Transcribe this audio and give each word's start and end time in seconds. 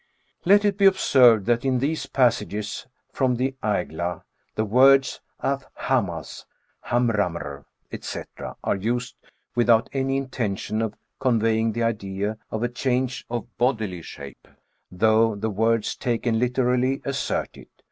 ''—(c. 0.43 0.49
40.) 0.49 0.49
Let 0.49 0.65
it 0.65 0.77
be 0.79 0.85
observed 0.87 1.45
that 1.45 1.63
in 1.63 1.77
these 1.77 2.07
passages 2.07 2.87
from 3.13 3.35
the 3.35 3.53
Aigla, 3.61 4.23
the 4.55 4.65
words 4.65 5.21
a^ 5.43 5.63
hamaz, 5.77 6.45
hamrammr, 6.87 7.65
&c. 8.01 8.23
are 8.63 8.75
used 8.75 9.15
without 9.53 9.91
any 9.93 10.17
intention 10.17 10.81
of 10.81 10.95
conveying 11.19 11.73
the 11.73 11.83
idea 11.83 12.39
of 12.49 12.63
a 12.63 12.67
change 12.67 13.27
THE 13.27 13.43
SCANDINAVIAN 13.45 13.49
WERE 13.59 13.65
WOLF. 13.67 13.77
47 13.77 13.77
of 13.77 13.77
bodily 13.87 14.01
shape, 14.01 14.47
though 14.91 15.35
the 15.35 15.51
words 15.51 15.95
taken 15.95 16.39
literally 16.39 17.03
assert 17.05 17.55
it. 17.57 17.69